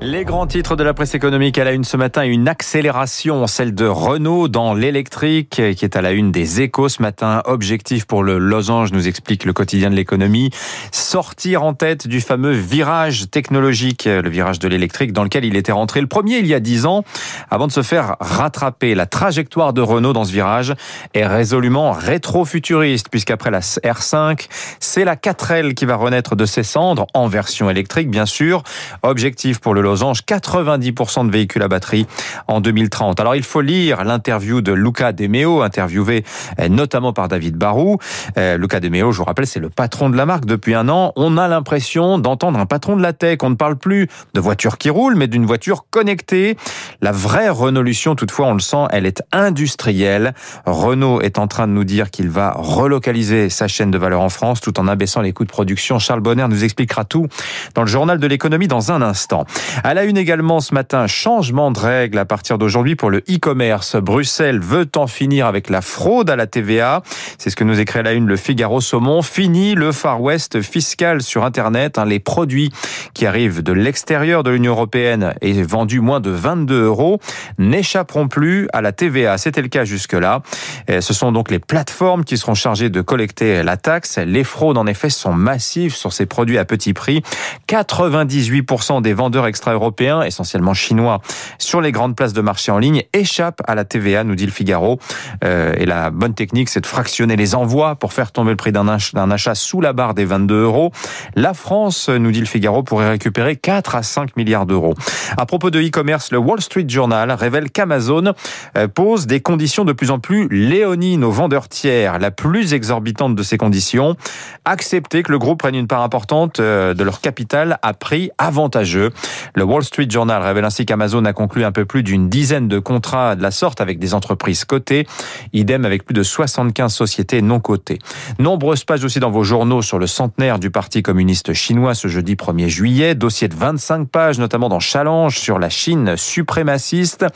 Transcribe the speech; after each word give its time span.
Les 0.00 0.24
grands 0.24 0.46
titres 0.46 0.76
de 0.76 0.84
la 0.84 0.94
presse 0.94 1.16
économique 1.16 1.58
à 1.58 1.64
la 1.64 1.72
une 1.72 1.82
ce 1.82 1.96
matin, 1.96 2.22
une 2.22 2.46
accélération, 2.46 3.48
celle 3.48 3.74
de 3.74 3.84
Renault 3.84 4.46
dans 4.46 4.72
l'électrique, 4.72 5.50
qui 5.50 5.84
est 5.84 5.96
à 5.96 6.02
la 6.02 6.12
une 6.12 6.30
des 6.30 6.60
échos 6.60 6.88
ce 6.88 7.02
matin. 7.02 7.42
Objectif 7.46 8.04
pour 8.04 8.22
le 8.22 8.38
losange, 8.38 8.92
nous 8.92 9.08
explique 9.08 9.44
le 9.44 9.52
quotidien 9.52 9.90
de 9.90 9.96
l'économie. 9.96 10.50
Sortir 10.92 11.64
en 11.64 11.74
tête 11.74 12.06
du 12.06 12.20
fameux 12.20 12.52
virage 12.52 13.28
technologique, 13.28 14.04
le 14.04 14.28
virage 14.28 14.60
de 14.60 14.68
l'électrique, 14.68 15.12
dans 15.12 15.24
lequel 15.24 15.44
il 15.44 15.56
était 15.56 15.72
rentré 15.72 16.00
le 16.00 16.06
premier 16.06 16.38
il 16.38 16.46
y 16.46 16.54
a 16.54 16.60
dix 16.60 16.86
ans, 16.86 17.02
avant 17.50 17.66
de 17.66 17.72
se 17.72 17.82
faire 17.82 18.16
rattraper. 18.20 18.94
La 18.94 19.06
trajectoire 19.06 19.72
de 19.72 19.80
Renault 19.80 20.12
dans 20.12 20.24
ce 20.24 20.32
virage 20.32 20.74
est 21.14 21.26
résolument 21.26 21.90
rétro-futuriste, 21.90 23.08
puisqu'après 23.08 23.50
la 23.50 23.60
R5, 23.60 24.46
c'est 24.78 25.04
la 25.04 25.16
4L 25.16 25.74
qui 25.74 25.86
va 25.86 25.96
renaître 25.96 26.36
de 26.36 26.46
ses 26.46 26.62
cendres, 26.62 27.08
en 27.14 27.26
version 27.26 27.68
électrique, 27.68 28.10
bien 28.10 28.26
sûr. 28.26 28.62
Objectif 29.08 29.58
pour 29.58 29.72
le 29.72 29.80
losange, 29.80 30.20
90% 30.28 31.26
de 31.26 31.32
véhicules 31.32 31.62
à 31.62 31.68
batterie 31.68 32.06
en 32.46 32.60
2030. 32.60 33.18
Alors 33.20 33.34
il 33.36 33.42
faut 33.42 33.62
lire 33.62 34.04
l'interview 34.04 34.60
de 34.60 34.70
Luca 34.72 35.12
De 35.12 35.26
Meo, 35.26 35.62
interviewé 35.62 36.24
euh, 36.60 36.68
notamment 36.68 37.14
par 37.14 37.28
David 37.28 37.56
Barou. 37.56 37.96
Euh, 38.36 38.58
Luca 38.58 38.80
De 38.80 38.90
Meo, 38.90 39.10
je 39.10 39.16
vous 39.16 39.24
rappelle, 39.24 39.46
c'est 39.46 39.60
le 39.60 39.70
patron 39.70 40.10
de 40.10 40.16
la 40.18 40.26
marque 40.26 40.44
depuis 40.44 40.74
un 40.74 40.90
an. 40.90 41.14
On 41.16 41.38
a 41.38 41.48
l'impression 41.48 42.18
d'entendre 42.18 42.58
un 42.58 42.66
patron 42.66 42.96
de 42.96 43.02
la 43.02 43.14
tech. 43.14 43.38
On 43.42 43.48
ne 43.48 43.54
parle 43.54 43.76
plus 43.76 44.08
de 44.34 44.40
voiture 44.40 44.76
qui 44.76 44.90
roule, 44.90 45.14
mais 45.14 45.26
d'une 45.26 45.46
voiture 45.46 45.86
connectée. 45.88 46.58
La 47.00 47.12
vraie 47.12 47.48
Renaulution, 47.48 48.14
toutefois, 48.14 48.48
on 48.48 48.52
le 48.52 48.60
sent, 48.60 48.88
elle 48.90 49.06
est 49.06 49.22
industrielle. 49.32 50.34
Renault 50.66 51.22
est 51.22 51.38
en 51.38 51.46
train 51.46 51.66
de 51.66 51.72
nous 51.72 51.84
dire 51.84 52.10
qu'il 52.10 52.28
va 52.28 52.52
relocaliser 52.54 53.48
sa 53.48 53.68
chaîne 53.68 53.90
de 53.90 53.96
valeur 53.96 54.20
en 54.20 54.28
France 54.28 54.60
tout 54.60 54.78
en 54.78 54.86
abaissant 54.86 55.22
les 55.22 55.32
coûts 55.32 55.44
de 55.44 55.50
production. 55.50 55.98
Charles 55.98 56.20
Bonner 56.20 56.46
nous 56.46 56.62
expliquera 56.62 57.06
tout 57.06 57.26
dans 57.74 57.82
le 57.82 57.88
journal 57.88 58.18
de 58.18 58.26
l'économie 58.26 58.68
dans 58.68 58.92
un 58.92 58.97
instant. 59.02 59.44
À 59.84 59.94
la 59.94 60.04
une 60.04 60.16
également 60.16 60.60
ce 60.60 60.74
matin, 60.74 61.06
changement 61.06 61.70
de 61.70 61.78
règles 61.78 62.18
à 62.18 62.24
partir 62.24 62.58
d'aujourd'hui 62.58 62.96
pour 62.96 63.10
le 63.10 63.18
e-commerce. 63.30 63.96
Bruxelles 63.96 64.60
veut 64.60 64.88
en 64.96 65.06
finir 65.06 65.46
avec 65.46 65.70
la 65.70 65.80
fraude 65.80 66.30
à 66.30 66.36
la 66.36 66.46
TVA. 66.46 67.02
C'est 67.38 67.50
ce 67.50 67.56
que 67.56 67.64
nous 67.64 67.80
écrit 67.80 68.00
à 68.00 68.02
la 68.02 68.12
une 68.12 68.26
le 68.26 68.36
Figaro 68.36 68.80
Saumon. 68.80 69.22
Fini 69.22 69.74
le 69.74 69.92
Far 69.92 70.20
West 70.20 70.60
fiscal 70.62 71.22
sur 71.22 71.44
Internet. 71.44 71.98
Hein, 71.98 72.04
les 72.04 72.18
produits 72.18 72.70
qui 73.14 73.26
arrivent 73.26 73.62
de 73.62 73.72
l'extérieur 73.72 74.42
de 74.42 74.50
l'Union 74.50 74.72
européenne 74.72 75.34
et 75.40 75.62
vendus 75.62 76.00
moins 76.00 76.20
de 76.20 76.30
22 76.30 76.84
euros 76.84 77.20
n'échapperont 77.58 78.28
plus 78.28 78.68
à 78.72 78.80
la 78.80 78.92
TVA. 78.92 79.38
C'était 79.38 79.62
le 79.62 79.68
cas 79.68 79.84
jusque-là. 79.84 80.42
Ce 80.88 81.14
sont 81.14 81.32
donc 81.32 81.50
les 81.50 81.58
plateformes 81.58 82.24
qui 82.24 82.36
seront 82.36 82.54
chargées 82.54 82.90
de 82.90 83.00
collecter 83.00 83.62
la 83.62 83.76
taxe. 83.76 84.18
Les 84.18 84.44
fraudes, 84.44 84.78
en 84.78 84.86
effet, 84.86 85.10
sont 85.10 85.32
massives 85.32 85.94
sur 85.94 86.12
ces 86.12 86.26
produits 86.26 86.58
à 86.58 86.64
petit 86.64 86.92
prix. 86.92 87.22
98% 87.68 89.02
des 89.02 89.14
vendeurs 89.14 89.46
extra-européens, 89.46 90.22
essentiellement 90.22 90.74
chinois, 90.74 91.20
sur 91.58 91.80
les 91.80 91.92
grandes 91.92 92.16
places 92.16 92.32
de 92.32 92.40
marché 92.40 92.72
en 92.72 92.78
ligne 92.78 93.04
échappent 93.12 93.62
à 93.66 93.74
la 93.74 93.84
TVA, 93.84 94.24
nous 94.24 94.34
dit 94.34 94.46
le 94.46 94.52
Figaro. 94.52 94.98
Euh, 95.44 95.74
et 95.78 95.86
la 95.86 96.10
bonne 96.10 96.34
technique, 96.34 96.68
c'est 96.68 96.80
de 96.80 96.86
fractionner 96.86 97.36
les 97.36 97.54
envois 97.54 97.96
pour 97.96 98.12
faire 98.12 98.32
tomber 98.32 98.50
le 98.50 98.56
prix 98.56 98.72
d'un 98.72 98.88
achat 98.88 99.54
sous 99.54 99.80
la 99.80 99.92
barre 99.92 100.14
des 100.14 100.24
22 100.24 100.62
euros. 100.62 100.92
La 101.34 101.54
France, 101.54 102.08
nous 102.08 102.30
dit 102.30 102.40
le 102.40 102.46
Figaro, 102.46 102.82
pourrait 102.98 103.10
récupérer 103.10 103.54
4 103.54 103.94
à 103.94 104.02
5 104.02 104.36
milliards 104.36 104.66
d'euros. 104.66 104.94
À 105.36 105.46
propos 105.46 105.70
de 105.70 105.80
e-commerce, 105.80 106.32
le 106.32 106.38
Wall 106.38 106.60
Street 106.60 106.86
Journal 106.88 107.30
révèle 107.30 107.70
qu'Amazon 107.70 108.32
euh, 108.76 108.88
pose 108.88 109.28
des 109.28 109.38
conditions 109.38 109.84
de 109.84 109.92
plus 109.92 110.10
en 110.10 110.18
plus 110.18 110.48
léonines 110.48 111.22
aux 111.22 111.30
vendeurs 111.30 111.68
tiers. 111.68 112.18
La 112.18 112.32
plus 112.32 112.74
exorbitante 112.74 113.36
de 113.36 113.42
ces 113.44 113.56
conditions, 113.56 114.16
accepter 114.64 115.22
que 115.22 115.30
le 115.30 115.38
groupe 115.38 115.60
prenne 115.60 115.76
une 115.76 115.86
part 115.86 116.02
importante 116.02 116.58
euh, 116.58 116.92
de 116.92 117.04
leur 117.04 117.20
capital 117.20 117.78
à 117.82 117.94
prix 117.94 118.32
avantageux. 118.36 119.10
Le 119.54 119.62
Wall 119.62 119.84
Street 119.84 120.08
Journal 120.10 120.42
révèle 120.42 120.64
ainsi 120.64 120.84
qu'Amazon 120.84 121.24
a 121.24 121.32
conclu 121.32 121.64
un 121.64 121.70
peu 121.70 121.84
plus 121.84 122.02
d'une 122.02 122.28
dizaine 122.28 122.66
de 122.66 122.80
contrats 122.80 123.36
de 123.36 123.42
la 123.44 123.52
sorte 123.52 123.80
avec 123.80 124.00
des 124.00 124.12
entreprises 124.12 124.64
cotées, 124.64 125.06
idem 125.52 125.84
avec 125.84 126.04
plus 126.04 126.14
de 126.14 126.24
75 126.24 126.92
sociétés 126.92 127.42
non 127.42 127.60
cotées. 127.60 128.00
Nombreuses 128.40 128.82
pages 128.82 129.04
aussi 129.04 129.20
dans 129.20 129.30
vos 129.30 129.44
journaux 129.44 129.82
sur 129.82 130.00
le 130.00 130.08
centenaire 130.08 130.58
du 130.58 130.72
Parti 130.72 131.04
communiste 131.04 131.52
chinois 131.52 131.94
ce 131.94 132.08
jeudi 132.08 132.34
1er 132.34 132.66
juillet, 132.66 132.87
dossier 133.14 133.48
de 133.48 133.54
25 133.54 134.08
pages 134.08 134.38
notamment 134.38 134.68
dans 134.68 134.80
Challenge 134.80 135.36
sur 135.36 135.58
la 135.58 135.68
Chine 135.68 136.16
suprémaciste. 136.16 137.26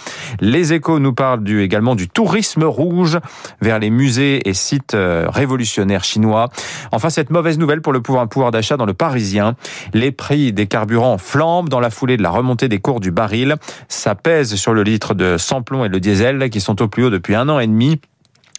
Les 0.40 0.72
échos 0.72 0.98
nous 0.98 1.12
parlent 1.12 1.44
du, 1.44 1.62
également 1.62 1.94
du 1.94 2.08
tourisme 2.08 2.64
rouge 2.64 3.18
vers 3.60 3.78
les 3.78 3.90
musées 3.90 4.48
et 4.48 4.54
sites 4.54 4.94
euh, 4.94 5.26
révolutionnaires 5.28 6.04
chinois. 6.04 6.48
Enfin, 6.90 7.10
cette 7.10 7.30
mauvaise 7.30 7.58
nouvelle 7.58 7.82
pour 7.82 7.92
le 7.92 8.00
pouvoir, 8.00 8.50
d'achat 8.50 8.76
dans 8.76 8.86
le 8.86 8.94
Parisien. 8.94 9.54
Les 9.92 10.10
prix 10.10 10.52
des 10.52 10.66
carburants 10.66 11.18
flambent 11.18 11.68
dans 11.68 11.80
la 11.80 11.90
foulée 11.90 12.16
de 12.16 12.22
la 12.22 12.30
remontée 12.30 12.68
des 12.68 12.78
cours 12.78 13.00
du 13.00 13.10
baril. 13.10 13.56
Ça 13.88 14.14
pèse 14.14 14.54
sur 14.54 14.72
le 14.72 14.82
litre 14.82 15.14
de 15.14 15.36
sans-plomb 15.36 15.84
et 15.84 15.88
le 15.88 16.00
diesel 16.00 16.48
qui 16.50 16.60
sont 16.60 16.80
au 16.82 16.88
plus 16.88 17.04
haut 17.04 17.10
depuis 17.10 17.34
un 17.34 17.48
an 17.48 17.58
et 17.58 17.66
demi. 17.66 18.00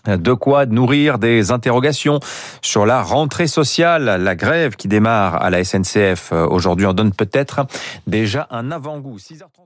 De 0.06 0.34
quoi 0.34 0.66
nourrir 0.66 1.18
des 1.18 1.52
interrogations 1.52 2.20
sur 2.62 2.86
la 2.86 3.02
rentrée 3.02 3.48
sociale. 3.48 4.04
La 4.22 4.36
grève 4.36 4.76
qui 4.76 4.90
démarre 4.90 5.42
à 5.42 5.50
la 5.50 5.64
SNCF 5.64 6.34
euh, 6.34 6.46
aujourd'hui 6.46 6.86
en 6.86 6.94
donne 6.94 7.14
peut-être 7.14 7.66
déjà 8.06 8.48
un 8.52 8.72
avant-goût. 8.72 9.18
6h30. 9.18 9.64